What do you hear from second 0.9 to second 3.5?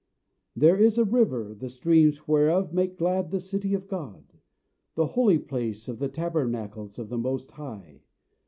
a river, the streams whereof make glad the